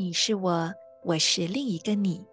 [0.00, 0.72] 你是我，
[1.02, 2.26] 我是另一个你。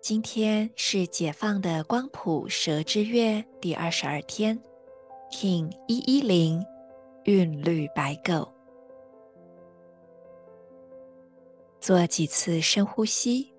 [0.00, 4.56] 今天是解放的光谱蛇之月第二十二天
[5.32, 6.64] ，King 一一零，
[7.24, 8.48] 韵律白狗。
[11.80, 13.52] 做几次深呼吸，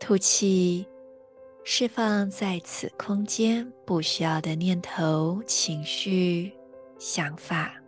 [0.00, 0.86] 吐气，
[1.62, 6.50] 释放在此空间不需要的念头、情绪、
[6.98, 7.81] 想法。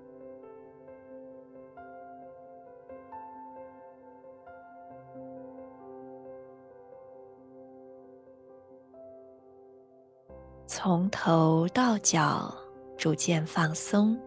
[10.67, 12.53] 从头到脚
[12.97, 14.19] 逐渐放松。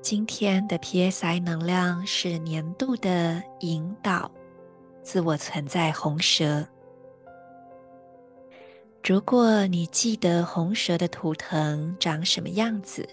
[0.00, 4.30] 今天的 PSI 能量是年度的引导，
[5.02, 6.66] 自我存在红蛇。
[9.04, 13.08] 如果你记得红蛇的图腾长什么样子，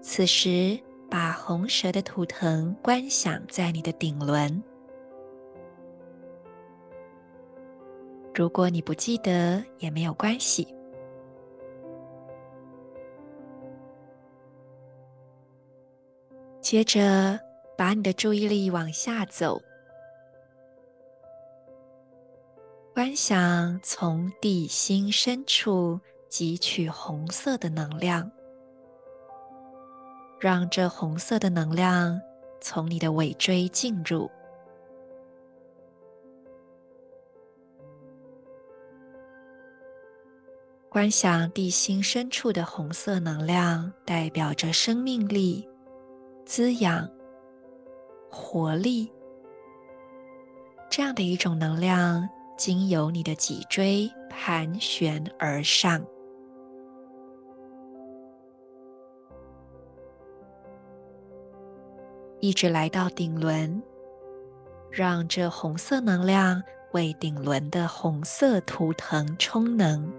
[0.00, 0.78] 此时，
[1.10, 4.62] 把红蛇的图腾观想在你的顶轮。
[8.34, 10.74] 如果你不记得也没有关系。
[16.60, 17.40] 接着，
[17.76, 19.58] 把你的注意力往下走，
[22.92, 28.30] 观想从地心深处汲取红色的能量。
[30.40, 32.20] 让这红色的能量
[32.60, 34.30] 从你的尾椎进入，
[40.88, 45.68] 观想地心深处的红色能量，代表着生命力、
[46.46, 47.08] 滋养、
[48.30, 49.10] 活力。
[50.88, 56.04] 这样的一种能量，经由你的脊椎盘旋而上。
[62.40, 63.82] 一直来到顶轮，
[64.90, 66.62] 让这红色能量
[66.92, 70.12] 为顶轮的红色图腾充能。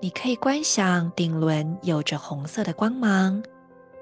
[0.00, 3.42] 你可以观想顶轮有着红色的光芒，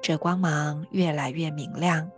[0.01, 2.11] 这光芒越来越明亮。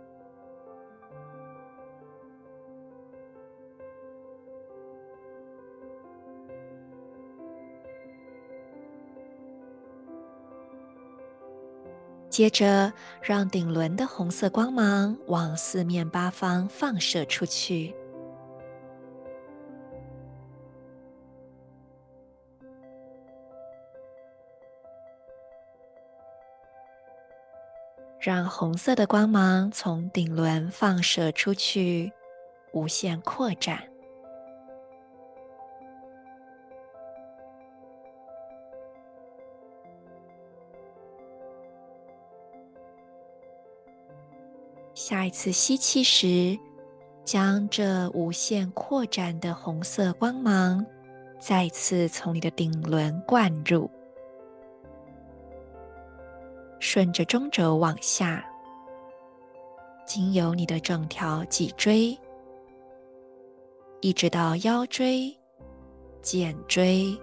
[12.31, 17.93] 接着，让顶轮的红色光芒往四面八方放射出去，
[28.17, 32.13] 让红色的光芒从顶轮放射出去，
[32.71, 33.90] 无限扩展。
[45.03, 46.55] 下一次吸气时，
[47.25, 50.85] 将这无限扩展的红色光芒
[51.39, 53.89] 再次从你的顶轮灌入，
[56.79, 58.45] 顺着中轴往下，
[60.05, 62.15] 经由你的整条脊椎，
[64.01, 65.35] 一直到腰椎、
[66.21, 67.17] 肩椎、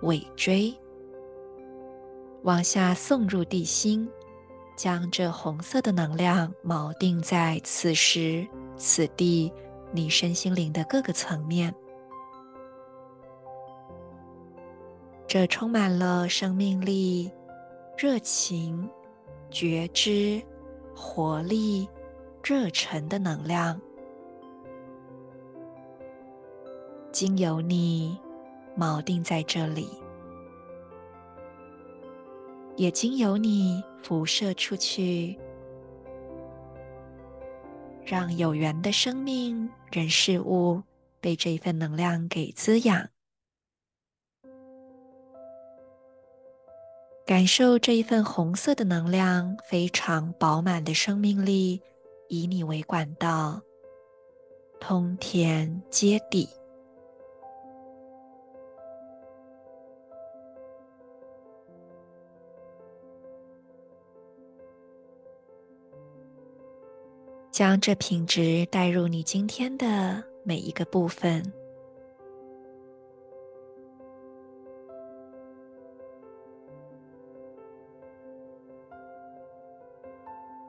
[0.00, 0.74] 尾椎，
[2.44, 4.08] 往下送入地心。
[4.82, 8.48] 将这红色的能量锚定在此时
[8.78, 9.52] 此地，
[9.92, 11.74] 你身心灵的各个层面。
[15.26, 17.30] 这充满了生命力、
[17.94, 18.88] 热情、
[19.50, 20.40] 觉知、
[20.96, 21.86] 活力、
[22.42, 23.78] 热忱的能量，
[27.12, 28.18] 经由你
[28.78, 29.90] 锚定在这里。
[32.80, 35.38] 也经由你辐射出去，
[38.06, 40.82] 让有缘的生命、人、事物
[41.20, 43.06] 被这一份能量给滋养。
[47.26, 51.82] 感受这一份红色的能量，非常饱满的生命力，
[52.28, 53.60] 以你为管道，
[54.80, 56.48] 通天接地。
[67.50, 71.42] 将这品质带入你今天的每一个部分，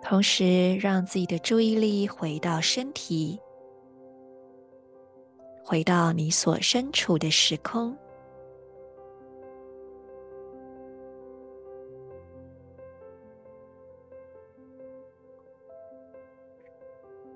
[0.02, 3.40] 同时让自己的注意力回到身体，
[5.64, 7.96] 回到你所身处的时空。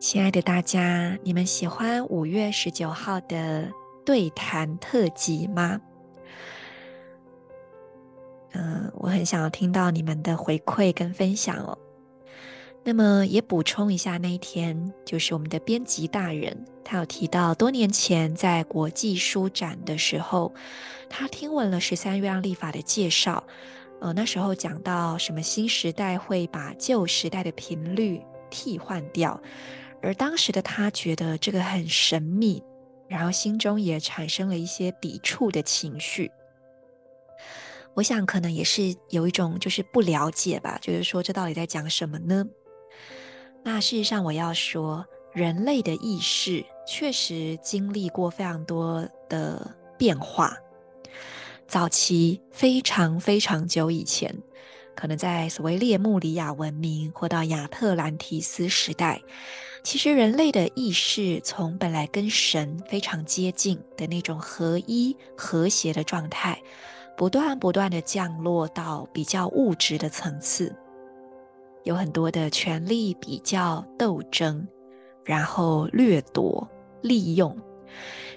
[0.08, 3.68] 亲爱的大家，你们喜欢五月十九号的
[4.06, 5.82] 对谈特辑吗？
[8.52, 11.76] 嗯、我很想要听到你们的回馈跟分享哦。
[12.84, 20.54] 那么也补充一下，那一天就是我们的编辑大人，他有提到多年前在国际书展的时候，
[21.10, 23.44] 他听闻了十三月亮历法的介绍。
[24.02, 29.42] 呃，那时候讲到什么新时代会把旧时代的频率替换掉。
[30.06, 32.62] 而当时的他觉得这个很神秘，
[33.08, 36.32] 然后心中也产生了一些抵触的情绪。
[37.96, 42.46] 我想可能也是有一种就是不了解吧，就是说这到底在讲什么呢？
[43.64, 45.04] 那事实上我要说，
[45.34, 50.56] 人类的意识确实经历过非常多的变化。
[51.68, 54.36] 早期非常非常久以前，
[54.96, 59.20] 可能在所谓列穆里亚文明或到亚特兰提斯时代。
[59.86, 66.60] 其实人类的意识从本来跟神非常接近的那种合一和谐的状态，
[67.16, 70.76] 不断不断的降落到比较物质的层次，
[71.84, 74.68] 有很多的权力比较斗争，
[75.24, 76.68] 然后掠夺
[77.04, 77.56] 利用，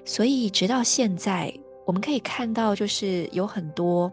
[0.04, 1.50] 所以直到现在，
[1.86, 4.12] 我们可以看到，就是有很多，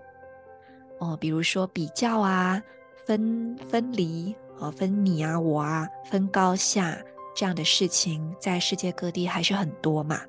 [0.99, 2.63] 哦、比如说比较啊，
[3.05, 6.97] 分分离啊，分你啊我啊，分高下。
[7.35, 10.21] 这样的事情在世界各地还是很多嘛，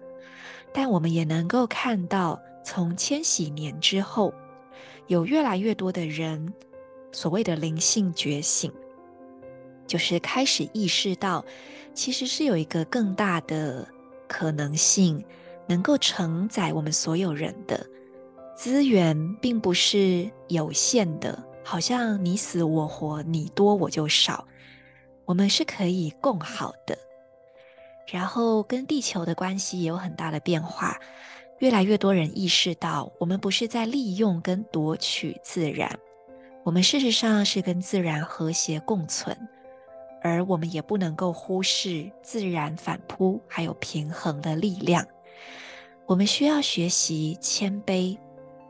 [0.75, 4.35] 但我们也能够看到，从千禧年之后，
[5.07, 6.53] 有越来越多的人
[7.13, 8.73] 所谓的灵性觉醒，
[9.87, 11.45] 就是开始意识到，
[11.95, 13.87] 其实是有一个更大的
[14.27, 15.25] 可能性，
[15.69, 17.87] 能够承载我们所有人的
[18.57, 24.45] 资源，并不是有限的，好像你死我活，你多我就少。
[25.27, 26.97] 我们是可以共好的，
[28.07, 30.97] 然后跟地球的关系也有很大的变化。
[31.59, 35.91] 越来越多人意识到，我们不是在利用跟夺取自然，
[36.63, 39.37] 我们事实上是跟自然和谐共存，
[40.23, 45.05] 而我们也不能够忽视自然反扑还有平衡的力量。
[46.05, 48.17] 我们需要学习谦卑，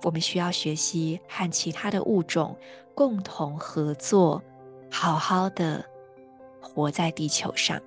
[0.02, 2.56] 我们需要学习和其他的物种
[2.94, 4.43] 共同合作，
[4.91, 5.85] 好好的。
[6.66, 7.80] 活在地球上，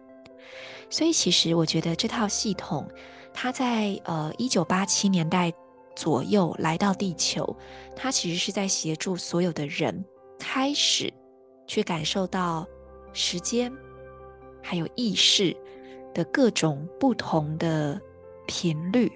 [0.89, 2.87] 所以其实我觉得这套系统，
[3.33, 5.53] 它在呃一九八七年代
[5.95, 7.55] 左右来到地球，
[7.95, 10.05] 它其实是在协助所有的人
[10.39, 11.13] 开始
[11.67, 12.65] 去感受到
[13.11, 13.71] 时间
[14.63, 15.55] 还有意识
[16.13, 17.99] 的各种不同的
[18.47, 19.11] 频率。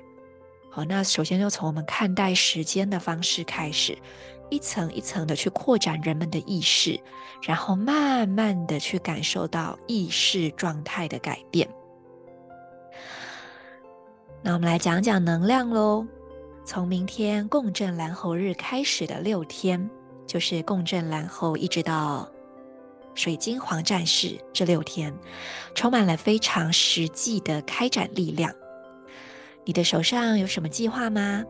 [0.69, 3.97] 好，那首先就从我们看待时间的方式开始。
[4.53, 6.99] 一层一层的去扩展人们的意识，
[7.41, 11.67] 然后慢慢的去感受到意识状态的改变。
[14.43, 16.05] 那我们来讲讲能量喽。
[16.65, 19.89] 从明天共振蓝猴日开始的六天，
[20.27, 22.29] 就是共振蓝猴一直到
[23.15, 25.11] 水晶黄战士这六天，
[25.73, 28.53] 充满了非常实际的开展力量。
[29.65, 31.43] 你的手上有什么计划吗？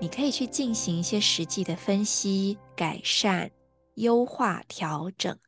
[0.00, 3.50] 你可以去进行一些实际的分析、改善、
[3.96, 5.38] 优化、调整，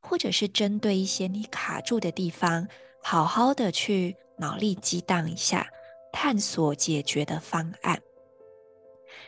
[0.00, 2.66] 或者是针对一些你卡住的地方，
[3.02, 5.68] 好好的去脑力激荡一下，
[6.14, 8.00] 探索解决的方案。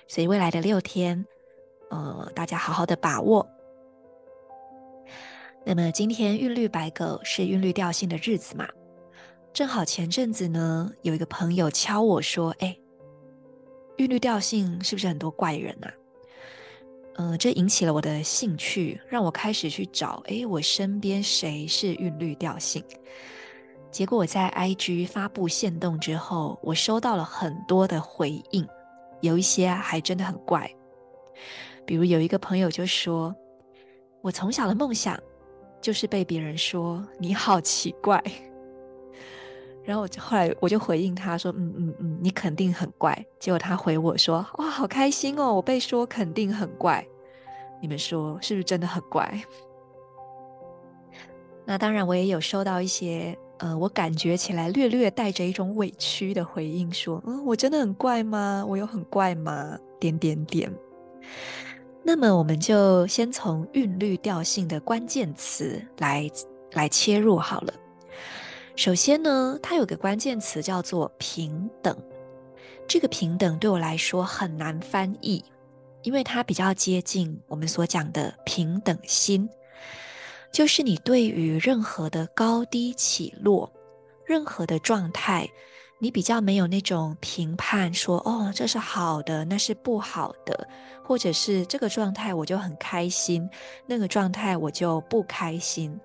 [0.08, 1.26] 所以未来的六天，
[1.90, 3.46] 呃，大家好好的把握。
[5.66, 8.66] 那么今天韵律白狗是韵律调性的日子嘛？
[9.52, 12.74] 正好前阵子呢，有一个朋友敲我说：“哎。”
[13.98, 15.92] 韵律调性是不是很多怪人啊？
[17.16, 22.82] 嗯、这引起了我的兴趣，让我开始去找，诶，我身边谁是韵律调性？
[23.90, 28.66] 结果我在 IG 发布限动之后，我收到了很多的回应，
[29.20, 30.68] 有一些还真的很怪。
[31.84, 33.34] 比如有一个朋友就说
[34.22, 35.18] ：“我从小的梦想
[35.80, 38.22] 就是被别人说你好奇怪。”
[39.84, 47.04] 然后我就后来我就回应他说：“嗯嗯嗯，你肯定很怪。”结果他回我说：“哇，好开心哦，我被说肯定很怪。”
[47.82, 49.42] 你们说是不是真的很怪？
[51.66, 58.64] 那当然，我也有收到一些，呃，我感觉起来略略带着一种委屈的回应，说：“嗯，我真的很怪吗？
[58.68, 60.72] 我有很怪吗？”点点点。
[62.04, 66.28] 那么，我们就先从韵律调性的关键词来
[66.72, 67.74] 来切入好了。
[68.74, 71.96] 首先呢，它有个关键词叫做平等。
[72.88, 75.44] 这个平等对我来说很难翻译，
[76.02, 79.48] 因为它比较接近我们所讲的平等心。
[80.50, 83.72] 就是你对于任何的高低起落，
[84.26, 85.48] 任何的状态，
[85.98, 90.68] 你比较没有那种评判说，哦，这是好的，那是不好的，
[91.04, 93.48] 或者是这个状态我就很开心，
[93.86, 95.98] 那个状态我就不开心。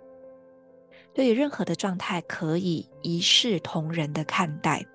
[1.17, 4.85] 对于任何的状态，可以一视同仁的看待。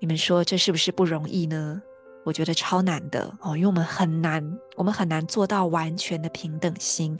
[0.00, 1.80] 你们说这是不是不容易呢？
[2.24, 7.16] 我觉得超难的哦，因为我们很难，我们很难做到完全的平等心，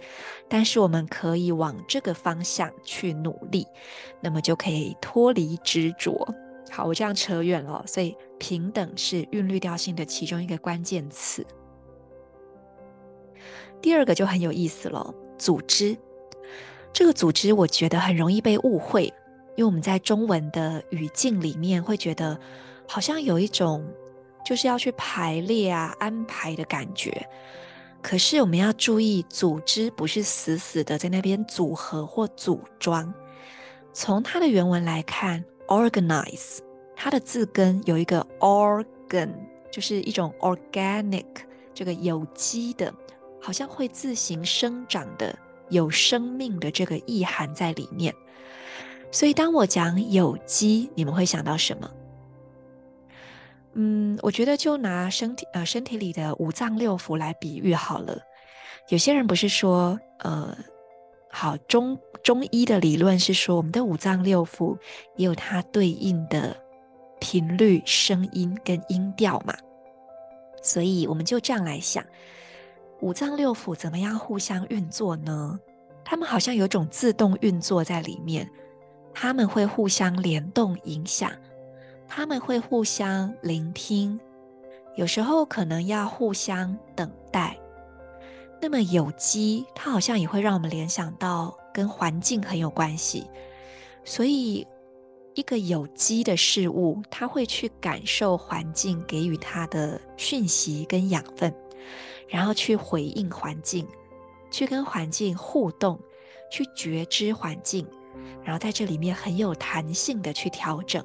[0.49, 3.65] 但是我们可以往这个方向去努力，
[4.21, 6.27] 那么就可以脱离执着。
[6.73, 11.47] 好，我这样扯远了，所以平等是韵律调性的其中一个关键词。
[13.81, 15.97] 第二个就很有意思了，组织。
[16.93, 19.05] 这个组织我觉得很容易被误会，
[19.57, 22.39] 因为我们在中文的语境里面会觉得
[22.87, 23.85] 好像有一种。
[24.47, 27.29] 就是要去排列啊、安排的感觉。
[28.01, 33.13] 可是我们要注意，组织不是死死的在那边组合或组装。
[33.93, 36.61] 从它的原文来看，organize，
[36.97, 39.29] 它的字根有一个 organ，
[39.71, 41.27] 就是一种 organic，
[41.75, 42.95] 这个有机的，
[43.43, 45.37] 好像会自行生长的、
[45.71, 48.15] 有生命的这个意涵在里面。
[49.11, 51.91] 所以当我讲有机，你们会想到什么？
[53.75, 58.21] 嗯，我觉得就拿身体呃身体里的五脏六腑来比喻好了。
[58.89, 60.57] 有些人不是说，呃，
[61.31, 64.77] 好中中医的理论是说，我们的五脏六腑
[65.17, 66.57] 也有它对应的
[67.21, 69.55] 频率、声音跟音调嘛。
[70.63, 72.05] 所以我们就这样来想，
[73.01, 75.59] 五脏六腑怎么样互相运作呢？
[76.05, 78.49] 他们好像有种自动运作在里面，
[79.13, 81.31] 他们会互相联动影响。
[82.09, 84.19] 他们会互相聆听，
[84.97, 87.59] 有时候可能要互相等待。
[88.61, 93.27] 那么有机，它好像也会让我们联想到跟环境很有关系。
[94.05, 94.67] 所以，
[95.35, 101.55] 一个有机的事物，它会去感受环境给予它的讯息跟养分，
[102.29, 103.87] 然后去回应环境，
[104.51, 105.99] 去跟环境互动，
[106.51, 107.87] 去觉知环境，
[108.45, 111.05] 然后在这里面很有弹性的去调整。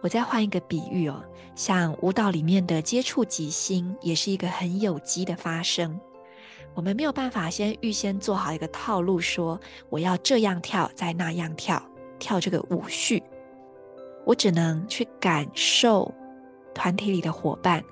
[0.00, 1.24] 我再换一个比喻哦，
[1.56, 5.98] 像舞蹈里面的接触即兴，也是一个很有机的发生。
[6.74, 11.82] 我们没有办法先预先做好一个套路，说我要这样跳，再那样跳，
[12.20, 13.20] 跳这个舞序。
[14.24, 16.14] 我只能去感受
[16.72, 17.82] 团体里的伙伴，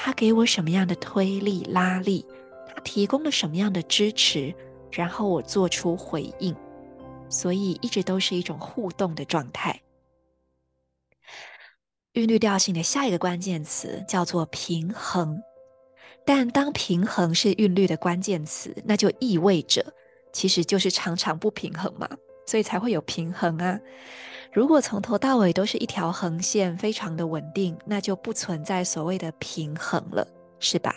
[0.00, 2.24] 他给我什么样的推力拉力，
[2.68, 4.54] 他提供了什么样的支持，
[4.92, 6.54] 然后我做出回应。
[7.28, 9.82] 所以一直都是一种互动的状态。
[12.12, 15.42] 韵律调性的下一个关键词叫做平衡，
[16.24, 19.92] 但当平衡是韵律的关键词，那就意味着
[20.32, 22.08] 其实就是常常不平衡嘛，
[22.48, 23.78] 所以才会有平衡啊。
[24.50, 30.26] 如果从头到尾都是一条横线，非常的稳定，那就不存在所谓的平衡了，
[30.58, 30.94] 是吧？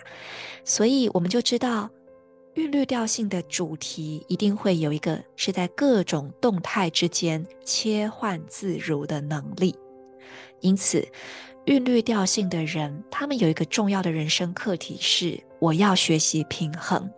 [0.63, 1.89] 所以我们就知道，
[2.53, 9.75] 韵律调性的主题一定会有一个是在各种动态之间切换自如的能力。
[10.61, 11.05] 因此，
[11.65, 17.11] 韵律调性的人，他们有一个重要的人生课题是：我要学习平衡。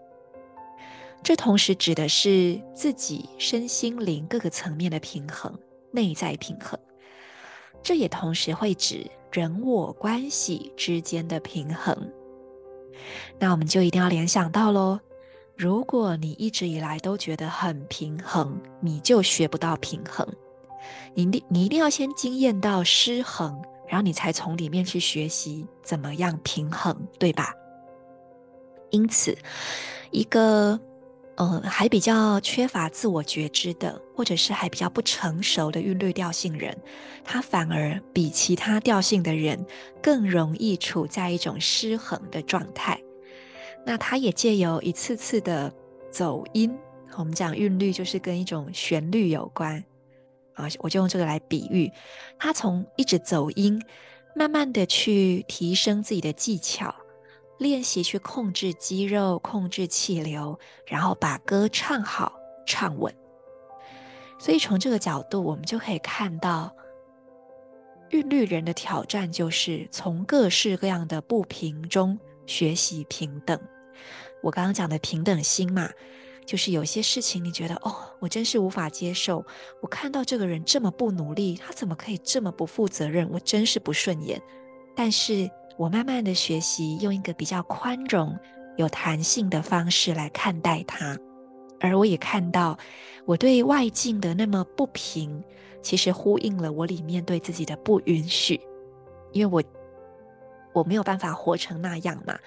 [1.23, 5.57] 这同时指的是自己身心灵各个层面的平衡，
[5.91, 6.77] 内在平衡。
[7.81, 12.11] 这也同时会指人我关系之间的平衡。
[13.39, 14.99] 那我们就一定要联想到喽：
[15.55, 20.27] 如果你一直以来都觉得很平衡，你就学不到平衡。
[21.13, 27.53] 你你一定要先经验到失衡，然后你才从里面去学习怎么样平衡，对吧？
[28.91, 29.37] 因此，
[30.11, 30.79] 一个
[31.35, 36.77] 呃还比较缺乏自我觉知的，或者是还比较不成熟的韵律调性人，
[37.23, 39.65] 他反而比其他调性的人
[40.01, 42.99] 更容易处在一种失衡的状态。
[43.85, 45.73] 那他也借由一次次的
[46.09, 46.73] 走音，
[47.17, 49.83] 我们讲韵律就是跟一种旋律有关
[50.53, 51.91] 啊，我就用这个来比喻，
[52.37, 53.81] 他从一直走音，
[54.35, 56.95] 慢慢的去提升自己的技巧，
[57.63, 62.33] 练习去控制肌肉、控制气流，然后把歌唱好、
[62.67, 63.11] 唱稳。
[64.37, 66.75] 所以从这个角度，我们就可以看到，
[68.09, 73.57] 韵律人的挑战就是从各式各样的不平中学习平等。
[74.41, 75.89] 我刚刚讲的平等心嘛，
[76.45, 79.45] 就是有些事情你觉得哦，我真是无法接受。
[79.81, 83.29] 我看到这个人这么不努力，他怎么可以这么不负责任？
[83.31, 84.41] 我真是不顺眼。
[84.95, 88.37] 但是我慢慢的学习，用一个比较宽容、
[88.77, 91.17] 有弹性的方式来看待它。
[91.79, 92.77] 而我也看到，
[93.25, 95.43] 我对外境的那么不平，
[95.81, 98.61] 其实呼应了我里面对自己的不允许，
[99.31, 99.63] 因为我
[100.73, 102.37] 我没有办法活成那样嘛。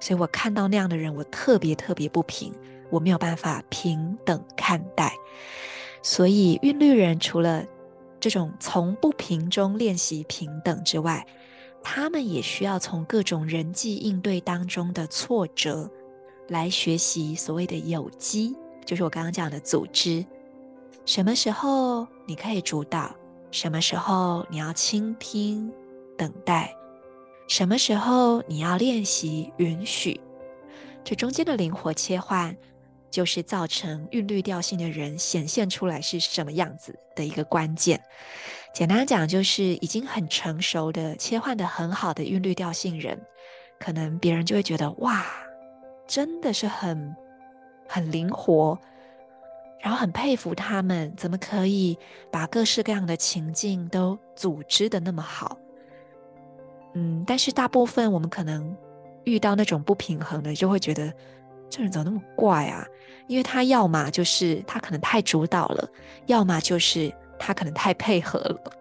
[0.00, 2.52] 所以我看到那样的人，我特别特别不平，
[2.90, 5.12] 我没有办法平等看待。
[6.02, 7.64] 所以韵律人除了
[8.18, 11.24] 这种从不平中练习平等之外，
[11.82, 15.90] 他们也需要从各种人际应对当中的挫折
[16.48, 20.24] 来学习所谓的有机，就是我刚刚讲的组织。
[21.06, 23.14] 什么时候你可以主导？
[23.50, 25.72] 什么时候你要倾听、
[26.16, 26.72] 等待？
[27.48, 30.20] 什么时候你要练习允许？
[31.02, 32.56] 这中间的灵活切换，
[33.10, 38.00] 就是造成韵律调性的人显现出来是什么样子的一个关键。
[38.72, 43.20] 简单讲，就是已经很成熟的切换得很好的韵律调性人，
[43.78, 45.24] 可能别人就会觉得哇，
[46.06, 47.14] 真的是很
[47.88, 48.78] 很灵活，
[49.80, 51.98] 然后很佩服他们，怎么可以
[52.30, 55.58] 把各式各样的情境都组织的那么好。
[56.94, 58.76] 嗯，但是大部分我们可能
[59.24, 61.12] 遇到那种不平衡的，就会觉得
[61.68, 62.86] 这人怎么那么怪啊？
[63.26, 65.88] 因为他要么就是他可能太主导了，
[66.26, 68.72] 要么就是他可能太配合了，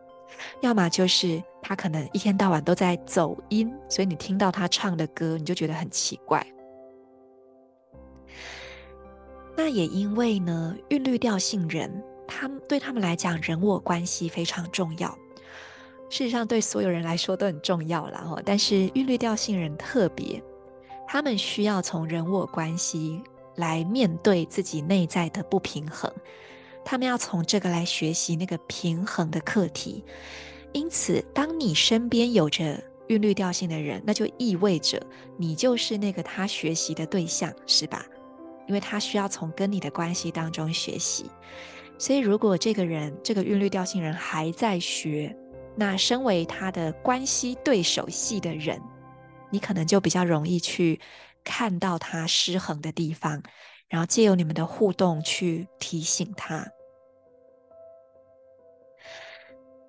[0.62, 6.46] 要么就是他可能一天到晚都在走音，所以你听到他唱的歌，你就觉得很奇怪。
[9.56, 11.92] 那也因为呢，韵律调性人，
[12.28, 15.10] 他们对他们来讲，人我关系非常重要。
[16.10, 18.42] 事实上，对所有人来说都很重要了哈。
[18.46, 20.42] 但是韵律调性人特别，
[21.08, 23.22] 他们需要从人我关系
[23.56, 26.12] 来面对自己内在的不平衡，
[26.90, 30.04] 他们要从这个来学习那个平衡的课题。
[30.74, 35.00] 因此，当你身边有着韵律调性的人，那就意味着
[35.38, 38.04] 你就是那个他学习的对象，是吧？
[38.68, 41.30] 因为他需要从跟你的关系当中学习。
[42.00, 45.38] 所以，如果这个人，这个韵律调性人还在学，
[45.76, 48.82] 那身为他的关系对手戏的人，
[49.52, 51.00] 你可能就比较容易去
[51.44, 53.44] 看到他失衡的地方，
[53.90, 56.68] 然后借由你们的互动去提醒他。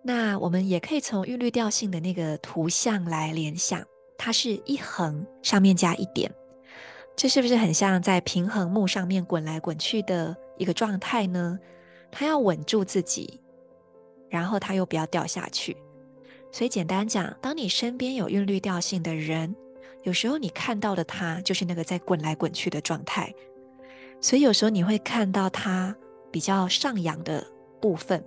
[0.02, 3.82] 那我们也可以从韵律调性的那个图像来联想，
[4.16, 6.32] 它是一横上面加一点，
[7.16, 11.58] 这是不是很像在平衡木上面滚来滚去的一个状态呢？
[12.10, 13.40] 他要稳住自己。
[14.32, 15.76] 然后他又不要掉下去，
[16.52, 19.52] 所以简单讲，当你身边有韵律调性的人，
[20.04, 23.34] 有时候你看到的他就是那个在滚来滚去的状态，
[24.20, 25.92] 所以有时候你会看到他
[26.30, 27.44] 比较上扬的
[27.80, 28.24] 部分，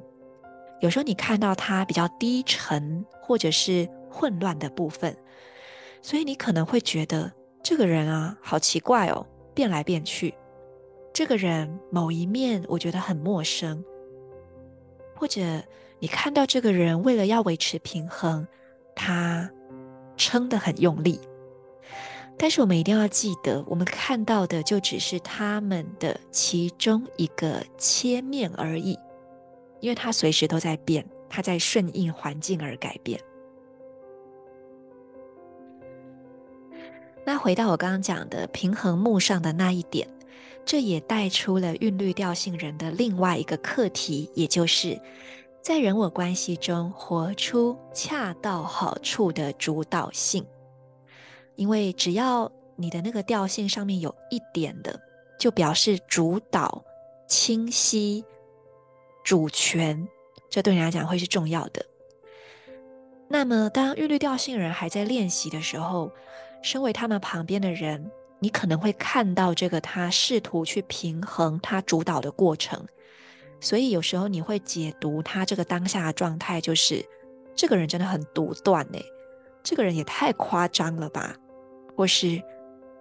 [0.83, 5.15] 有时候你看到他比较低沉或者是混乱的部分，
[6.01, 7.31] 所以你可能会觉得
[7.63, 10.35] 这个人啊，好奇怪哦，变来变去，
[11.13, 13.83] 这个人某一面我觉得很陌生，
[15.15, 15.41] 或者。
[15.99, 18.45] 你看到这个人为了要维持平衡，
[18.93, 19.49] 他
[20.17, 21.17] 撑得很用力。
[22.37, 28.99] 但是我们一定要记得，我们看到的就只是他们的其中一个切面而已，
[29.83, 33.19] 因为它随时都在变，它在顺应环境而改变。
[37.25, 40.07] 那回到我刚刚讲的平衡木上的那一点，
[40.63, 44.97] 这也带出了韵律调性人的另外一个课题，也就是。
[45.61, 50.45] 在人我关系中，活出恰到好处的主导性，
[51.55, 54.97] 因为只要你的那个调性上面有一点的，
[55.37, 56.81] 就表示主导、
[57.27, 58.23] 清晰、
[59.23, 60.07] 主权，
[60.49, 61.86] 这对你来讲会是重要的。
[63.29, 66.12] 那么，当韵律调性人还在练习的时候，
[66.62, 72.86] 身为他们旁边的人，你可能会看到这个他试图去平衡他主导的过程。
[73.59, 77.03] 所以有时候你会解读他这个当下的状态，就是
[77.55, 78.99] 这个人真的很独断呢，
[79.63, 81.33] 这个人也太夸张了吧，
[81.95, 82.43] 或是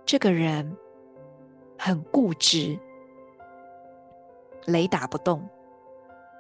[0.07, 0.77] 这个人
[1.77, 2.79] 很固执，
[4.67, 5.47] 雷打不动。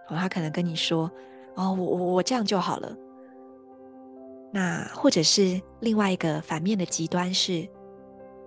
[0.08, 1.10] 哦，他可能跟你说
[1.56, 2.96] ：“哦，我我我这样就好了。”
[4.52, 7.66] 那或者是另外一个反面的极端是，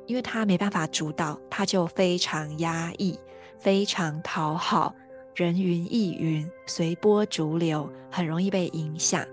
[0.06, 3.20] 因为他没办法主导，他就非常压抑，
[3.58, 4.94] 非常讨好，
[5.34, 9.26] 人云亦云，随波逐流，很容易被影响。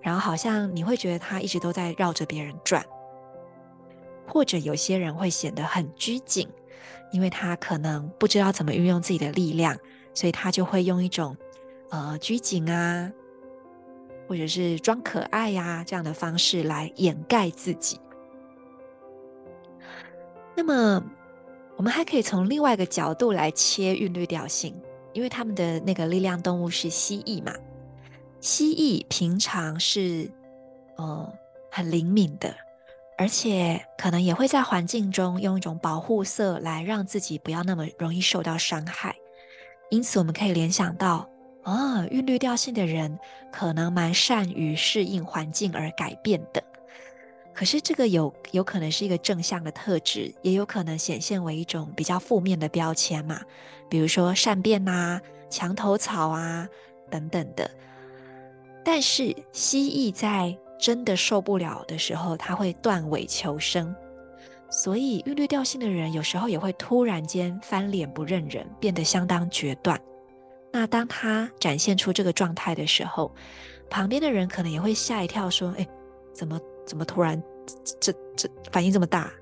[0.00, 2.82] 然后好像你会觉得他一直都在绕着别人转，
[4.26, 6.48] 或者有些人会显得很拘谨，
[7.12, 9.76] 因为他可能不知道怎么运用自己的力量，
[10.14, 11.36] 所以他就会用一种
[11.94, 13.12] 呃拘谨啊。
[14.26, 18.00] 或者是装可爱呀、这样的方式来掩盖自己。
[20.56, 21.04] 那么，
[21.76, 24.74] 我们还可以从另外一个角度来切韵律调性，
[25.12, 27.52] 因为他们的那个力量动物是蜥蜴嘛。
[28.40, 30.30] 蜥蜴平常是，
[30.96, 31.30] 呃，
[31.70, 32.54] 很灵敏的，
[33.18, 39.14] 而且可能也会在环境中用一种保护色来让自己不要那么容易受到伤害。
[39.90, 41.28] 因此，我们可以联想到。
[41.64, 43.18] 啊，韵律调性的人
[43.50, 46.62] 可能蛮善于适应环境而改变的，
[47.54, 53.40] 可是这个有有可能是一个正向的特质，也有可能显现为一种比较负面的标签嘛，
[53.88, 56.68] 比如说善变啊、墙头草啊
[57.10, 57.70] 等等的。
[58.84, 63.96] 但是蜥蜴在真的受不了的时候，它会断尾求生，
[64.68, 69.98] 所以韵律调性的人有时候也会突然间翻脸不认人，变得相当决断。
[70.76, 73.32] 那当他展现出这个状态的时候，
[73.88, 75.86] 旁边的人可能也会吓一跳，说：“哎，
[76.32, 79.32] 怎么怎么突然这这，这反应这么大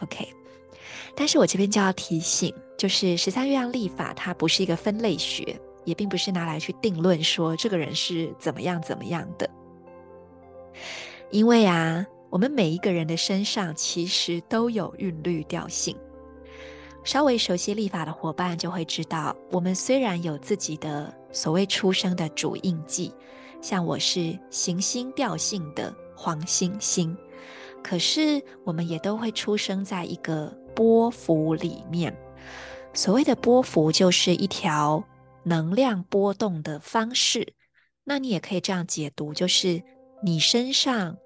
[0.00, 0.24] ？”OK，
[1.16, 9.50] 但是我这边就要提醒，就是十三月亮历法它不是一个分类学，也并不是拿来去定论说这个人是怎么样怎么样的，
[11.32, 15.96] 因为啊，我们每一个人的身上其实都有韵律调性。
[17.04, 23.12] 稍微熟悉历法的伙伴就会知道，我们虽然有自己的所谓出生的主印记，
[23.60, 27.16] 像我是行星调性的黄星星，
[27.82, 32.16] 可是我们也都会出生在一个波幅里面。
[32.94, 35.02] 所谓的波幅就是一条
[35.42, 37.54] 能量波动的方式。
[38.04, 39.82] 那你也可以这样解读，就是
[40.22, 41.16] 你身上，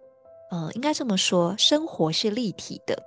[0.51, 3.03] 嗯、呃，应该这么说，生活是立体的。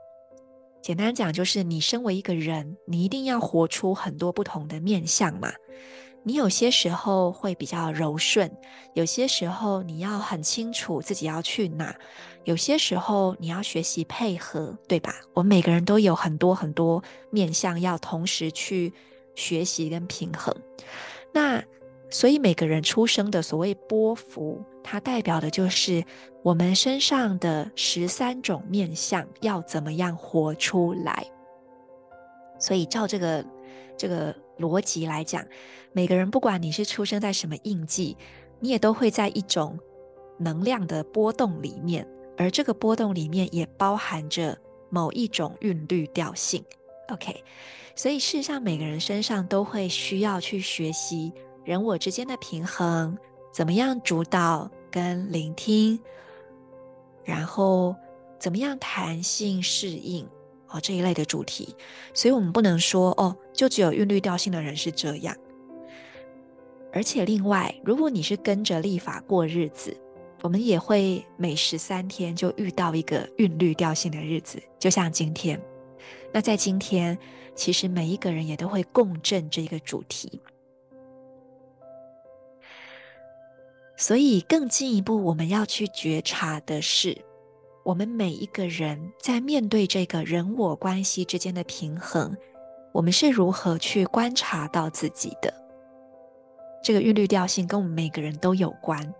[0.82, 5.52] 简单讲，就是你身为一个人，你一定要活出很多不同的面相嘛。
[6.24, 8.52] 你有些时候会比较柔顺，
[8.94, 11.96] 有些时候你要很清楚自己要去哪，
[12.44, 15.15] 有些时候你要学习配合，对吧？
[15.34, 18.94] 我们每个人都有很多很多面相要同时去
[19.36, 20.54] 学习跟平衡。
[21.34, 21.63] 那
[22.12, 26.04] 所以每个人出生的所谓波幅，它代表的就是
[26.41, 31.26] 我们身上的十三种面相要怎么样活出来。
[32.60, 33.45] 所以照这个
[33.95, 35.45] 这个逻辑来讲，
[35.93, 38.17] 每个人不管你是出生在什么印记，
[38.60, 39.78] 你也都会在一种
[40.39, 44.58] 能量的波动里面，而这个波动里面也包含着
[44.89, 46.63] 某一种韵律调性。
[47.10, 47.43] OK，
[47.95, 51.32] 所以事实上每个人身上都会需要去学习。
[51.63, 53.17] 人我之间的平衡，
[53.54, 56.00] 怎么样主导跟聆听，
[57.24, 57.95] 然后
[58.39, 60.28] 怎么样弹性适应
[60.69, 61.76] 哦，这一类的主题，
[62.13, 65.36] 所以我们不能说哦，就只有韵律调性的人是这样。
[66.91, 69.95] 而且另外，如果你是跟着历法过日子，
[70.41, 75.62] 我们也会每十三天就遇到一个韵律调性的日子，就像今天。
[76.34, 77.15] 那在今天，
[77.54, 80.41] 其实每一个人也都会共振这个主题。
[84.00, 87.18] 所以，更进一步，我们要去觉察的是，
[87.84, 92.34] 我们每一个人在面对这个人我关系之间的平衡，
[92.94, 95.54] 我们是如何去观察到自己的。
[96.82, 99.14] 这个韵律调性跟我们每个人都有关。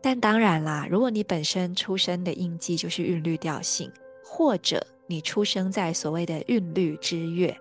[0.00, 3.90] 但当然啦，如果你本身出生的印记就是韵律调性，
[4.24, 7.58] 或者你出生在所谓的韵律之月。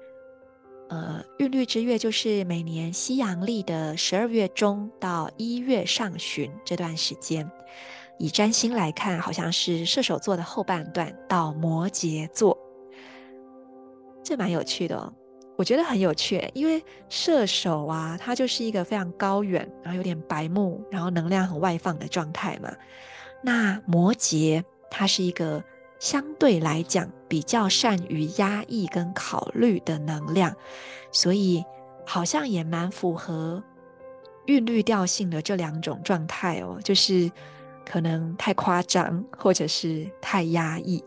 [0.89, 7.49] 呃，韵律之月就是每年西洋历的十二月中到一月上旬这段时间，
[8.17, 12.57] 以占星来看，好像是射手座的后半段到摩羯座，
[14.23, 15.13] 这蛮有趣的哦。
[15.57, 22.73] 我觉得很有趣，因为射手啊，它就是一个非常高远，然后有点白目，然后能量很外放的状态嘛。
[23.43, 25.63] 那摩羯，它是一个。
[25.99, 30.55] 相对来讲，比较善于压抑跟考虑的能量，
[31.11, 31.63] 所以
[32.05, 33.63] 好像也蛮符合
[34.45, 37.31] 韵律调性的这两种状态哦，就是
[37.85, 41.03] 可能太夸张，或者是太压抑。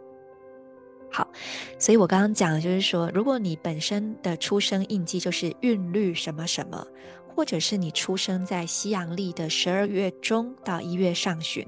[1.13, 1.27] 好，
[1.79, 6.87] 所以我刚刚讲的就是说，如果你本身的出生印记就是韵律什么什么，
[7.35, 11.67] 或者是你出生在西洋历的十二月中到一月上旬，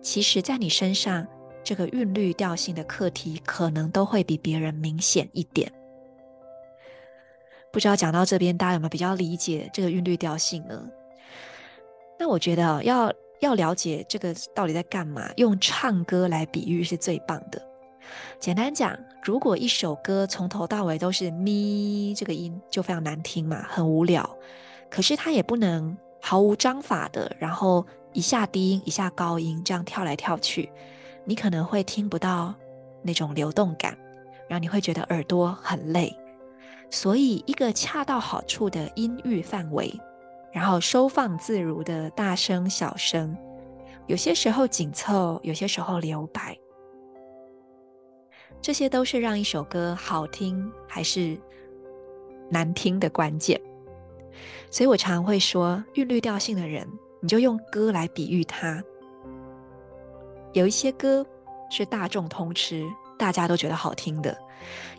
[0.00, 1.26] 其实在你身上
[1.64, 5.70] 这个韵律调性的课题，可能都会比别人明显一点。
[7.72, 10.86] 不知道讲到这边，大家有没有比较理解这个韵律调性呢？
[12.18, 17.60] 那我觉得要要了解这个到底在干嘛，用唱歌来比喻是最棒的。
[18.38, 24.38] 简单讲，如果一首歌从头到尾都是咪这个音，就非常难听嘛，很无聊。
[24.90, 30.70] 可是它也不能毫无章法的，然后一下低音一下高音这样跳来跳去，
[31.24, 32.54] 你可能会听不到
[33.02, 33.96] 那种流动感，
[34.48, 36.16] 然后你会觉得耳朵很累。
[36.90, 39.98] 所以一个恰到好处的音域范围，
[40.52, 43.36] 然后收放自如的大声小声，
[44.06, 46.56] 有些时候紧凑，有些时候留白。
[48.60, 51.36] 这些都是让一首歌好听还是
[52.50, 53.60] 难听的关键，
[54.70, 56.86] 所以我常会说，韵律调性的人，
[57.20, 58.84] 你就用歌来比喻他。
[60.52, 61.24] 有一些歌
[61.70, 62.84] 是大众通吃，
[63.18, 64.32] 大家都觉得好听的；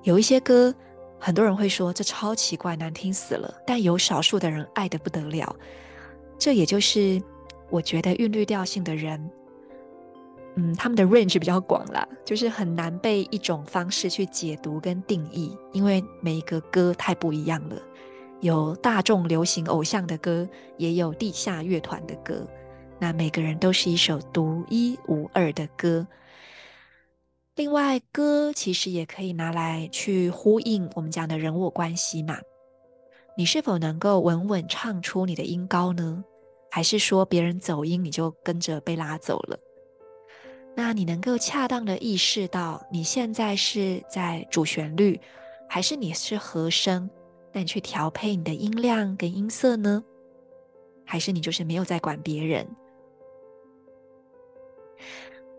[0.03, 0.73] 有一些歌，
[1.19, 3.53] 很多人会说这超奇怪，难听死了。
[3.65, 5.55] 但有少数的人爱得不得了，
[6.37, 7.21] 这也就是
[7.69, 9.31] 我觉得韵律调性的人。
[10.55, 17.75] 嗯，他们的 range 比较广啦，就是很难被一种方式去解读跟定义，因为每一个歌太不一样了。
[18.39, 22.45] 有大众流行偶像的歌，也有地下乐团的歌，
[22.99, 26.08] 那每个人都是一首独一无二的歌。
[27.56, 32.38] 另外，歌其实也可以拿来去呼应我们讲的人我关系嘛。
[33.38, 36.23] 你是否能够稳稳唱出你的音高呢？
[36.71, 39.60] 还是说别人走音你就跟着被拉走了？
[40.75, 45.19] 那你能够恰当的意识到你现在是在主旋律，
[45.69, 47.08] 还是你是和声？
[47.51, 50.03] 那你去调配你的音量跟音色呢？
[51.06, 52.67] 还是你就是没有在管别人？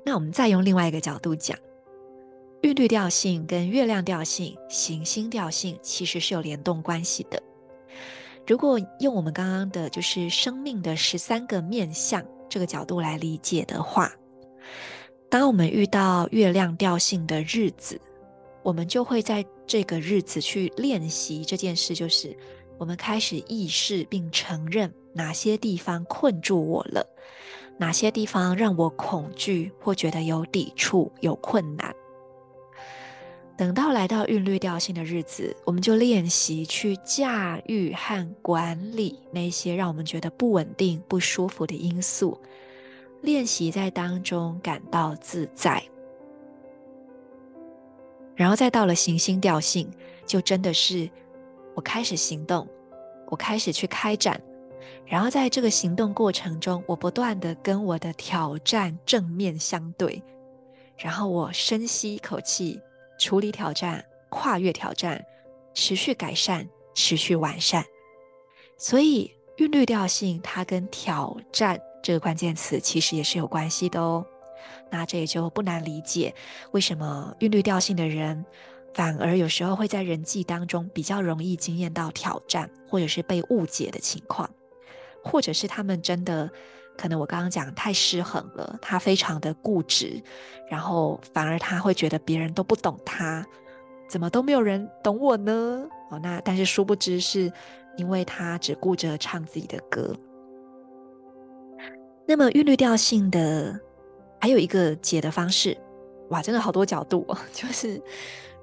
[0.05, 1.59] 那我们再用另外一个角度讲，
[2.63, 7.43] 韵律调性跟月亮调性、行星调性其实是有联动关系的。
[8.47, 14.13] 如果用我们刚刚的就是生命的十三个面向这个角度来理解的话。
[15.31, 18.01] 当我们遇到月亮调性的日子，
[18.63, 22.37] 我们就会在这个日子去练习这件事，就是
[22.79, 27.05] 我们开始意识并承认哪些地方困住我了，
[27.79, 31.95] 哪些地方让我恐惧或觉得有抵触、有困难。
[33.57, 42.41] 等到来到韵律调性的日子，我们就练习去驾驭和管理那些让我们觉得不稳定、不舒服的因素。
[43.23, 45.83] 练习在当中感到自在，
[48.35, 49.89] 然后再到了行星调性，
[50.27, 51.09] 就真的是
[51.75, 52.69] 我开始行动，
[53.29, 54.39] 我开始去开展，
[55.07, 60.23] 然后在这个行动过程中，我不断的跟我的挑战正面相对，
[60.97, 62.81] 然后我深吸一口气，
[63.19, 65.25] 处理挑战，跨越挑战，
[65.75, 67.85] 持续改善，持续完善。
[68.77, 71.81] 所以韵律调性它跟挑战。
[72.03, 74.27] 这个关键词其实也是有关系的哦，
[74.91, 76.35] 那这也就不难理解，
[76.73, 78.45] 为什么韵律调性的人
[78.93, 84.51] 反而有时候会在人际当中比较容易经验到挑战，或者是被误解的情况，
[85.25, 86.49] 或者是他们真的
[86.97, 90.23] 可能我刚刚讲太失衡了，他非常的固执，
[90.71, 93.45] 然后反而他会觉得别人都不懂他，
[94.09, 95.89] 怎么都没有人懂我呢？
[96.11, 97.51] 哦，那但是殊不知是
[97.97, 100.15] 因为他只顾着唱自己的歌。
[102.27, 103.79] 那么韵律调性的
[104.41, 105.77] 还有一个解的方式，
[106.31, 107.37] 哇，真的好多角度哦。
[107.53, 108.01] 就是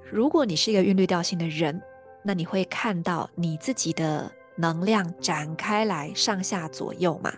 [0.10, 1.82] 如果你是一个韵律调性的人，
[2.24, 7.34] 那你会看到你自己的能量展开来，上下左右嘛。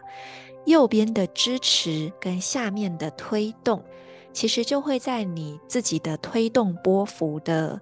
[0.66, 3.84] 右边的支持跟下面的推动，
[4.32, 7.82] 其实就会在你自己的推动波幅的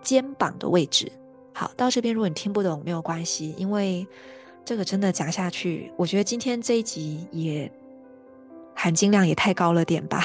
[0.00, 1.12] 肩膀的位置。
[1.52, 4.06] 好，到这边如果你听不懂没有关系，因为。
[4.64, 7.68] 这个真的讲下去，我觉得今天这一集也
[8.76, 10.24] 含金量也太高了点吧。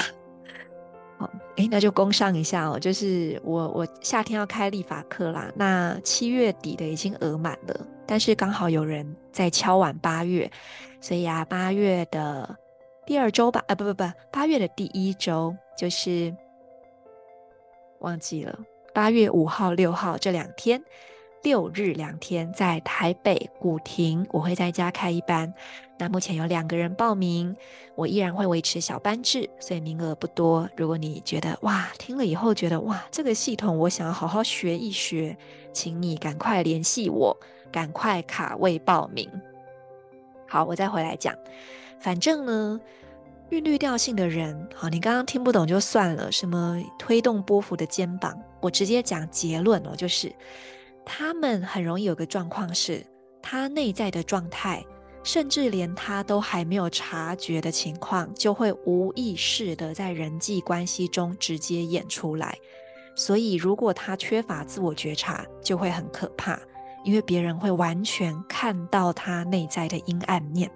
[1.58, 10.48] 哎，那就工上一下哦，就是我我夏天要开立法课啦，那七月底的已经额满了，但是刚好有人在敲晚八月，
[11.00, 12.56] 所以啊，八月的
[13.04, 16.32] 第二周吧，啊不不不，八月的第一周就是
[17.98, 18.56] 忘记了，
[18.94, 20.80] 八月五号六号这两天。
[21.42, 25.52] 六日两天，在台北古亭，我会在家开一班。
[25.98, 27.56] 那目前有两个人报名，
[27.94, 30.68] 我依然会维持小班制，所以名额不多。
[30.76, 35.36] 如果你觉得哇，听了以后觉得哇，这个系统我想要好好学一学，
[35.72, 37.36] 请你赶快联系我，
[37.72, 39.28] 赶快卡位报名。
[40.46, 41.34] 好，我再回来讲。
[42.00, 42.80] 反正呢，
[43.50, 46.30] 韵律调性的人，好，你刚刚听不懂就算了。
[46.30, 50.32] 什么推动波幅的肩膀，我直接讲结论哦，就是
[51.08, 53.04] 他们很容易有个状况是，
[53.42, 54.84] 他内在的状态，
[55.24, 62.54] 甚至连他都还没有察觉的情况，就会无意识的在人际关系中直接演出来。
[63.16, 66.60] 所以，如果他缺乏自我觉察，就会很可怕。
[67.04, 70.70] 因为别人会完全看到他内在的阴暗面，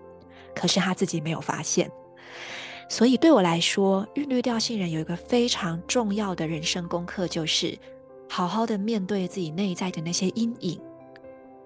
[0.54, 1.90] 可是他自己没有发现。
[2.88, 7.76] 所以对我来说，韵律调性人有一个非常重要的人生功课，就是
[8.34, 10.80] 好好的面对自己内在的那些阴影，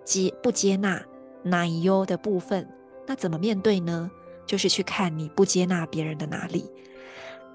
[0.04, 1.00] 接不接纳
[1.44, 2.68] 奶油的部分。
[3.06, 4.10] 那怎么面对呢？
[4.44, 6.68] 就是去看你不接纳别人的哪里，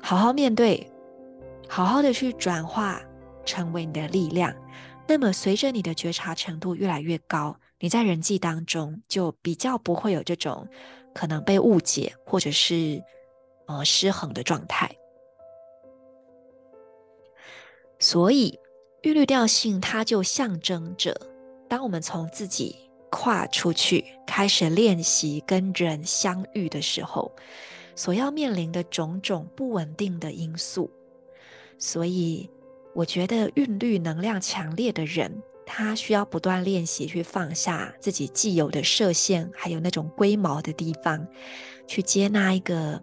[0.02, 0.90] 好好面对，
[1.68, 3.02] 好好的去转化，
[3.44, 4.56] 成为你的力量。
[5.10, 10.66] 那么，随着你的觉察程度越来越高，你在人际当中就比较不会有这种
[11.14, 13.04] 可能被误解或者是
[13.66, 14.90] 呃失衡的状态。
[18.00, 18.58] 所以，
[19.02, 21.16] 韵律调性它就象征着，
[21.68, 22.76] 当我们从自己
[23.10, 27.32] 跨出去，开始练习跟人相遇的时候，
[27.96, 30.90] 所要面临的种种不稳定的因素。
[31.78, 32.50] 所以。
[32.94, 41.26] 我觉得韵律能量强烈的人，他需要不断练习去放下自己既有的设限，还有那种龟毛的地方，
[41.88, 43.02] 去接纳一个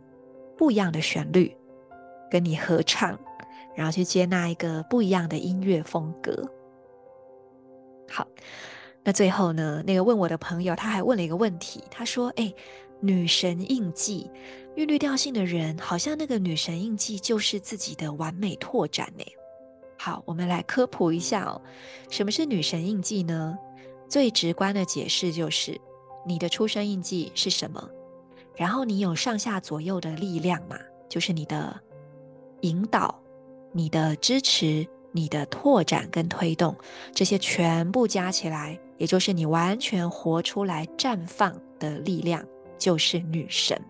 [0.58, 1.56] 不一样的旋律，
[2.30, 3.18] 跟你合唱，
[3.78, 6.34] 然后去接纳一个不一样的音乐风格。
[8.10, 8.26] 好，
[9.04, 12.52] 那最后呢，那个问我的朋友他还问了一个问题，他说：“哎，
[13.00, 14.28] 女神印记，
[14.74, 19.24] 韵律调性的人，好像那个女神印记就是自己的完美拓展呢。”
[19.96, 21.62] 好，我们来科普一下哦，
[22.10, 23.56] 什么是女神印记呢？
[24.08, 25.80] 最直观的解释就是
[26.26, 27.88] 你的出生印记是什么，
[28.56, 30.76] 然后你有上下左右的力量嘛，
[31.08, 31.80] 就是你的
[32.62, 33.22] 引导、
[33.72, 36.76] 你的支持、你的拓展跟推动，
[37.14, 42.44] 这些全部加起来，也就是你完全活出来绽放的力量，
[42.78, 43.80] 就是女神。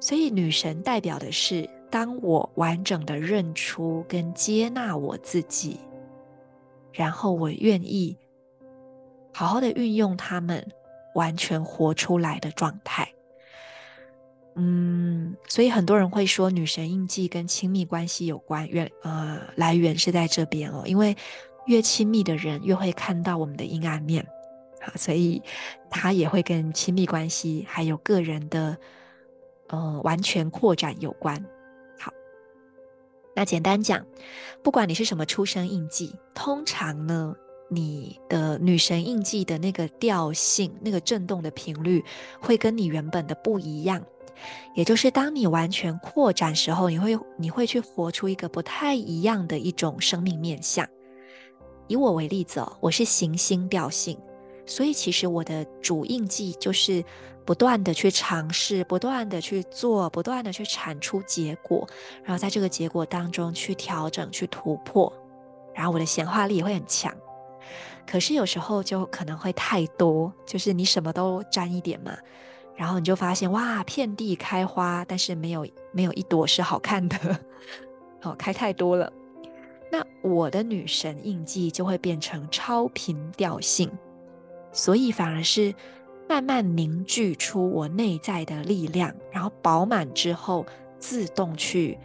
[0.00, 1.68] 所以女神代表的是。
[1.90, 5.80] 当我完整的认出跟接纳我自己，
[6.92, 8.14] 然后我愿意
[9.32, 10.62] 好好的运用他们，
[11.14, 13.10] 完全活出来的状态。
[14.60, 21.16] 嗯，所以很多人会说女神印记跟亲密关系有关，源呃来源是在这边哦，因为
[21.66, 24.26] 越亲密的人越会看到我们的阴暗面，
[24.80, 25.40] 好，所以
[25.88, 28.76] 他也会跟亲密关系还有个人的
[29.68, 31.40] 呃完全扩展有关。
[32.00, 32.12] 好
[33.36, 34.04] 那简单讲，
[34.64, 37.32] 不管你是什么出生印记，通常呢，
[37.70, 42.04] 你的女神印记的那个调性、那个震动的频率，
[42.40, 44.04] 会跟你原本的不一样。
[44.74, 50.86] 也就是当你完全扩展时候，你会你会去活出一个不太一样的一种生命面相。
[51.86, 54.18] 以我为例子哦，我是行星调性，
[54.66, 57.04] 所以其实我的主印记就是。
[57.48, 61.88] 不断的去尝试，不断的去做，不断的去产出结果，
[62.22, 65.10] 然后在这个结果当中去调整、去突破，
[65.74, 67.10] 然后我的显化力也会很强。
[68.06, 72.14] 可是有时候就可能会太多，就是你什么都沾一点嘛，
[72.78, 77.16] 然后你就发现哇，遍地开花，但是没有没有一朵是好看的，
[78.22, 79.12] 哦，开太多了。
[79.92, 83.90] 那我的女神印记就会变成超频调性，
[84.72, 85.74] 所以反而是。
[86.30, 90.66] 慢慢凝聚出我内在的力量，然后饱满之后
[90.98, 91.98] 自动去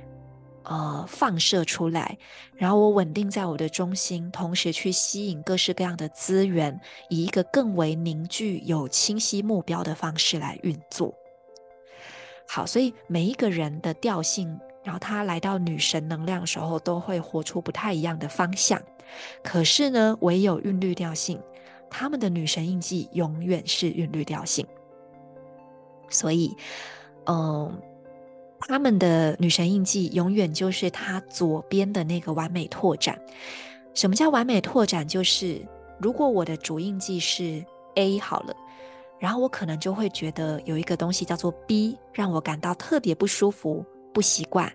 [0.64, 2.18] 呃放射出来，
[2.56, 11.14] 然后我稳定在我的中心，同时去吸引各式各样的资源，以一个更为凝聚、有清晰目标的方式来运作。
[12.48, 18.82] 好，所以每一个人的调性，然后他来到女神能量的时候，都会活出不太一样的方向。
[19.44, 21.40] 可是呢，唯有韵律调性。
[21.96, 24.66] 他们的女神印记永远是韵律调性，
[26.10, 26.58] 所以，
[27.28, 27.80] 嗯，
[28.68, 33.20] 他们的女神印记永远就是他左边的那个完美拓展。
[33.94, 35.08] 什么叫完美拓展？
[35.08, 35.62] 就是
[36.00, 37.64] 如果我的主印记是
[37.96, 38.56] A 好了，
[39.20, 44.72] 然后我可能就会觉得有一个东西叫做 B，让我感到特别不舒服、不习惯。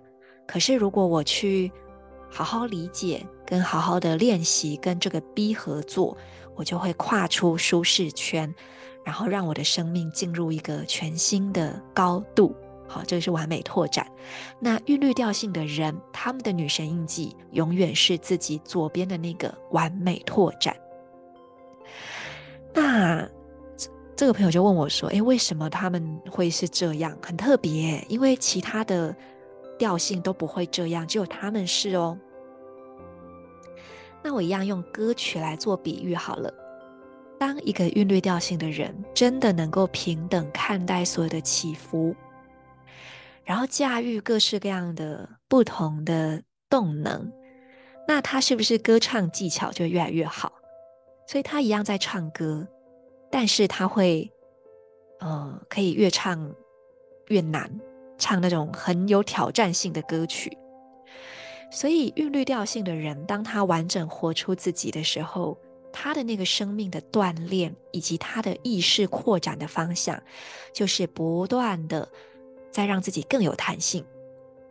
[0.47, 1.70] 可是如果我去
[2.30, 6.16] 好好理解，跟好好的练习跟这个 B 合作。
[6.57, 8.53] 我就会跨出舒适圈，
[9.05, 12.53] 然后让我的生命进入一个全新的高度。
[12.89, 14.11] 好，这个是完美拓展。
[14.59, 20.74] 那韵律调性的人，他们的女神印记永远是自己左边的那个完美拓展。
[22.74, 23.20] 那
[23.76, 27.16] 这这个朋友就问我说：“诶，为什么他们会是这样？
[27.22, 29.14] 很特别，因为其他的
[29.78, 32.18] 调性都不会这样，只有他们是哦。”
[34.24, 36.53] 那我一样用歌曲来做比喻好了。
[37.39, 42.12] 当一个韵律调性的人真的能够平等看待所有的起伏，
[43.49, 47.32] 然后驾驭各式各样的不同的动能，
[48.07, 50.53] 那他是不是歌唱技巧就越来越好？
[51.26, 52.68] 所以他一样在唱歌，
[53.30, 54.30] 但是他会，
[55.20, 56.55] 呃，可以越唱
[57.28, 57.70] 越难，
[58.18, 60.55] 唱那种很有挑战性的歌曲。
[61.70, 65.57] 所以韵律调性的人，当他完整活出自己的时候，
[65.90, 70.22] 他的那个生命的锻炼，以及他的意识扩展的方向，
[70.74, 72.07] 就是不断的
[72.71, 74.05] 再让自己更有弹性，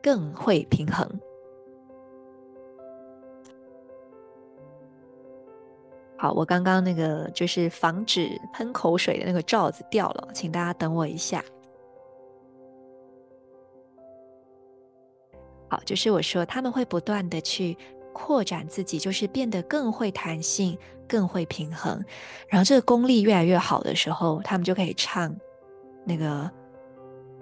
[0.01, 1.07] 更会平衡。
[6.19, 11.43] 好，我刚刚那个就是防止喷口水的那个罩子掉了，请大家等我一下。
[15.69, 17.77] 好，就是我说他们会不断的去
[18.13, 20.75] 扩展自己，就是变得更会弹性，
[21.07, 22.03] 更会平衡。
[22.47, 25.35] 然后这个功力越来越好的时候，他们就可以唱
[26.03, 26.49] 那个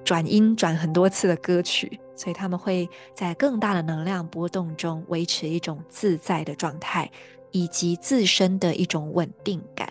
[0.05, 7.11] 转音转很多次的歌曲，所以他们会在更大的能量波动中维持一种自在的状态。
[7.51, 9.87] 以及自身的一种稳定感，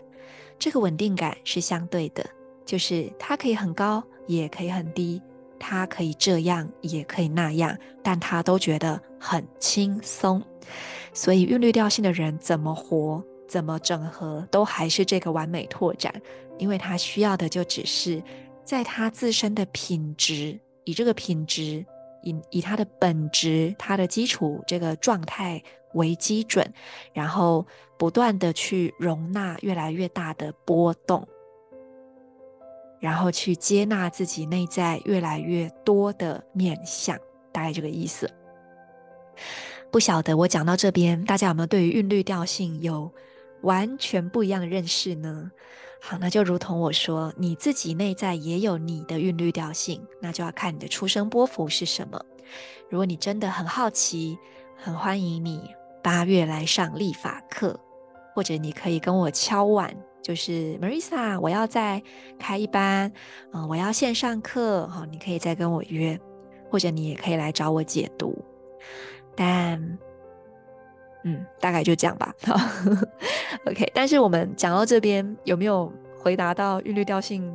[0.59, 2.23] 这个稳定感是相对的，
[2.63, 5.23] 就是它可以很高，也可以很低，
[5.59, 10.43] 它可以这样，也可以那样，但他都觉得很轻松。
[11.15, 16.13] 所以韵律调性的人怎么活，怎么整合，都还是这个完美拓展，
[16.59, 18.23] 因为他需要的就只是
[18.65, 21.85] 在他自身的品质，以这个品质，
[22.23, 25.63] 以以他的本质，他的基础这个状态。
[25.95, 26.69] 为基准，
[27.13, 27.65] 然后
[27.97, 31.25] 不断的去容纳越来越大的波动，
[32.99, 37.17] 然后去接纳自己内在越来越多的面向，
[37.53, 38.29] 大概这个意思。
[39.93, 43.09] 不晓得我讲到这边，大家有没有对于韵律调性有
[43.63, 45.49] 完全不一样的认识呢？
[46.07, 52.23] 好，那就如同我说，你自己内在也有你的韵律调性，那就要看你的出生波幅是什么。
[52.91, 54.39] 如果你真的很好奇，
[54.77, 55.71] 很欢迎你。
[56.03, 57.81] 八月来上立法课，
[58.35, 62.03] 或者你可以跟我敲碗，就是 Marissa，我要再
[62.39, 63.11] 开一班，
[63.55, 66.21] 嗯，我要线上课，好，你可以再跟我约，
[66.71, 68.45] 或者你也可以来找我解读。
[69.35, 69.81] 但，
[71.25, 72.35] 嗯，大概就这样吧。
[73.67, 73.91] OK。
[73.95, 77.53] 但是我们讲到这边，有没有回答到韵律调性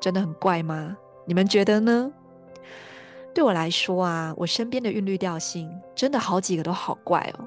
[0.00, 0.96] 真的很怪吗？
[1.26, 2.12] 你们觉得呢？
[3.34, 7.46] 对我来说啊，我身边的韵律调性真的好几个都好怪哦。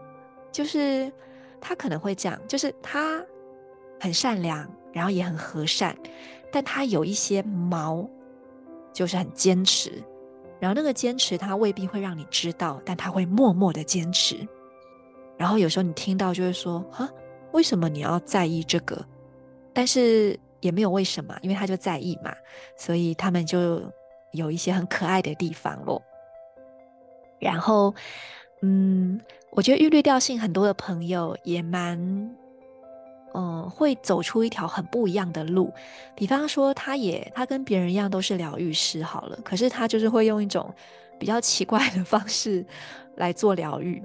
[0.52, 1.12] 就是
[1.60, 3.24] 他可能会这样，就是他
[4.00, 5.96] 很善良，然后也很和善，
[6.52, 8.08] 但他有一些毛，
[8.94, 9.92] 就是很坚持。
[10.60, 14.36] 然后那个坚持，他未必会让你知道，但他会默默的坚持。
[15.38, 17.10] 然后有时候你听到就会说：“哈，
[17.52, 19.06] 为什么你要在意这个？”
[19.74, 22.34] 但是也没有为什么，因为他就在意嘛，
[22.78, 23.82] 所以他们就
[24.32, 26.02] 有一些很可爱的地方咯。
[27.39, 27.93] 然后，
[28.62, 29.20] 嗯。
[29.52, 31.97] 我觉得玉律调性很多的朋友也蛮，
[33.34, 35.74] 嗯、会走出一条很不一样的路。
[36.16, 40.72] 比方说，他也他跟别人一样都是疗愈师好了，可是他就是会用一种
[41.18, 42.64] 比较奇怪的方式
[43.16, 44.02] 来做疗愈。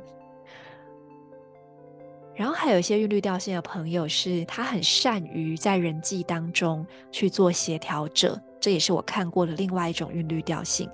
[2.35, 10.91] 然后还有一些韵律调性的朋友是，他很善于在人际当中去做协调者，这也是我看过的另外一种韵律调性，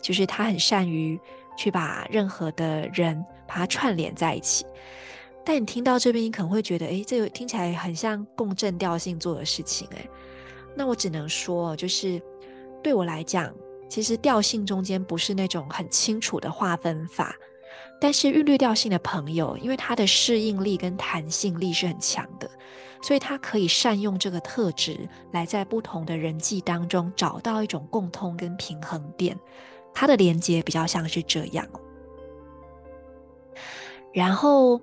[0.00, 1.18] 就是他很善于。
[1.60, 4.64] 去把任何的人把它串联在一起，
[5.44, 10.08] 但你听到这边，你可能会觉得，诶，这个听起来很像共振调性做的事情，诶，
[10.76, 12.22] 那我只能说，就是
[12.80, 13.52] 对我来讲，
[13.88, 17.34] 其实调性中间不是那种很清楚的划分法，
[18.00, 22.48] 但是韵律调性的朋友，因为他的适应力跟弹性力是很强的，
[23.02, 29.38] 所以他可以善用这个特质，来在不同的人际当中找到一种共通跟平衡点。
[29.94, 31.66] 它的连接比较像是这样，
[34.12, 34.80] 然后，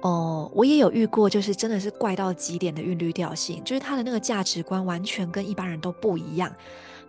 [0.00, 6.54] 哦，我也有遇过，就是真的是怪到极点的韵律调性，就是他的那个价值观完全跟一般人都不一样。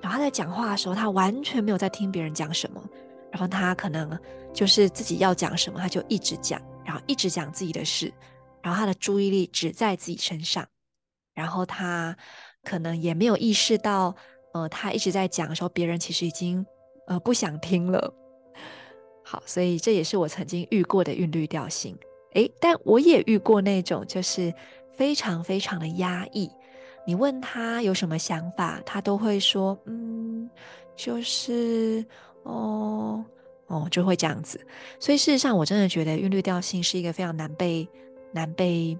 [0.02, 2.82] 然后他在讲话的时候，他完全没有在听别人讲什么，
[3.30, 4.18] 然后他可能
[4.54, 8.14] 就是自己要讲什么，他就一直讲，然后一直讲自己的事，
[8.62, 10.66] 然后他的注意力只在自己身上，
[11.34, 12.16] 然后他
[12.64, 14.16] 可能也没有意识到，
[14.54, 16.66] 呃，他一直在讲的时候，别人其实已经
[17.08, 18.14] 呃不想听了。
[19.24, 21.98] 好，所以这也是我曾经遇过的韵律调性。
[22.34, 24.54] 诶，但我也遇过那种就是
[24.94, 26.50] 非常非常的压抑。
[27.06, 30.50] 你问他有什么想法，他都会说，嗯，
[30.96, 32.06] 就是
[32.44, 33.24] 哦
[33.70, 34.60] 哦，就会这样子。
[35.00, 37.88] 所以事实上，我真的觉得韵律调性是一个非常难被
[38.34, 38.98] 难被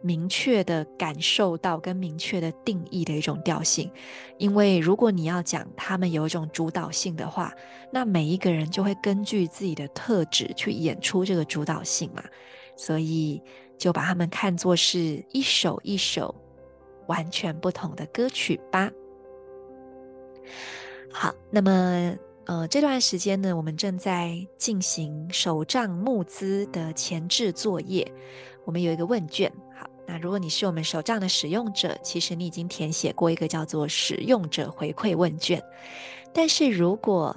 [0.00, 3.90] 明确的感受到跟明确的定义的一种调性。
[4.38, 7.52] 因为如果你要讲他们有一种主导性的话，
[7.92, 12.22] 那每一个人就会根据自己的特质去演出这个主导性嘛。
[12.76, 13.42] 所以
[13.76, 16.34] 就把他们看作是一首一首。
[17.08, 18.90] 完全不同的歌曲吧。
[21.12, 22.12] 好，那么
[22.46, 28.10] 呃，这段时间呢，我们正在进行手账募资的前置作业。
[28.64, 35.60] 我们有一个问卷，好，那如果你是我们手账的使用者，其实你已经填写过一个叫做使用者回馈问卷。
[36.32, 37.36] 但是如果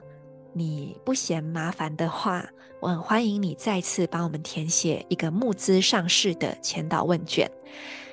[0.53, 2.47] 你不嫌麻烦的话，
[2.79, 7.49] 我很欢迎你再次帮我们填写一个募资上市的前导问卷。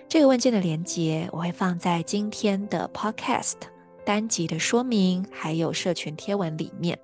[0.08, 3.56] 这个问卷的连接我会放在今天的 Podcast
[4.06, 6.98] 单集的说明，还有社群贴文里面。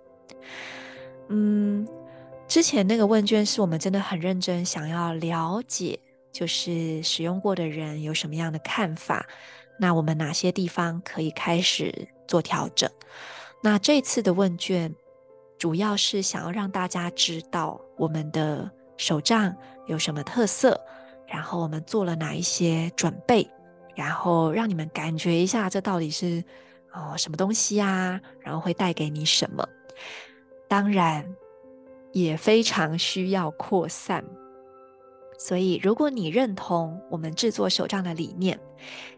[1.28, 1.86] 嗯，
[2.46, 5.98] 之前那个问卷是我们真的很认真想要了解，
[6.32, 9.26] 就是使用过的人有什么样的看法，
[9.78, 12.88] 那我们哪些地方可以开始做调整？
[13.62, 14.94] 那这次的问卷
[15.58, 19.54] 主要是想要让大家知道我们的手账
[19.86, 20.80] 有什么特色。
[21.24, 23.48] 然后我们做了哪一些准备？
[23.94, 26.44] 然后让你们感觉一下，这到底是
[26.92, 28.20] 哦什么东西啊？
[28.40, 29.66] 然后会带给你什么？
[30.68, 31.26] 当然，
[32.12, 34.24] 也非常需要扩散。
[35.38, 38.58] 所以，如果你认同我们制作手账的理念，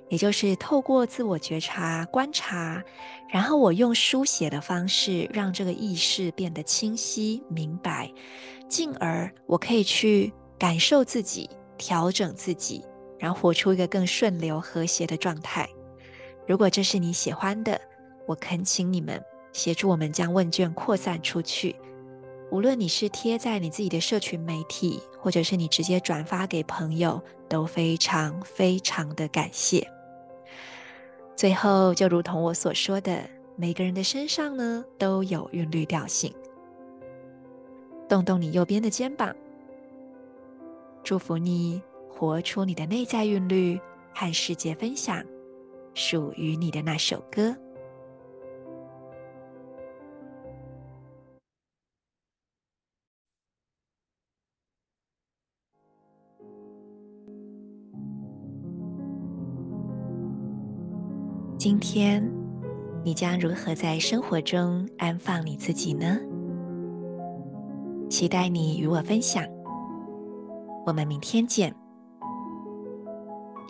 [0.09, 2.83] 也就是透过自我觉察、观察，
[3.31, 8.13] 然后我用书写的方式，让这个意识变得清晰明白，
[8.69, 11.51] 进而我可以去感受自己。
[11.77, 12.85] 调整自己，
[13.19, 15.69] 然后活出一个更顺流和谐的状态。
[16.47, 17.81] 如果这是你喜欢的，
[18.27, 19.23] 我恳请你们
[19.53, 21.75] 协助我们将问卷扩散出去。
[22.51, 29.89] 无论你是贴在你自己的社群媒体，或者是你直接转发给朋友，都非常非常的感谢。
[31.35, 33.19] 最后，就如同我所说的，
[33.57, 36.33] 每个人的身上呢都有韵律调性。
[38.09, 39.35] 动动你右边的肩膀。
[41.03, 43.81] 祝福你活出你的内在韵律，
[44.15, 45.25] 和世界分享
[45.95, 47.57] 属于你的那首歌。
[61.57, 62.23] 今天
[63.03, 66.19] 你将如何在生活中安放你自己呢？
[68.11, 69.43] 期待你与我分享。
[70.85, 71.75] 我们明天见。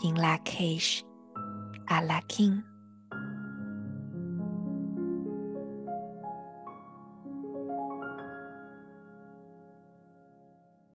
[0.02, 1.13] In Lak'ech, Ala
[1.86, 2.62] Alakim.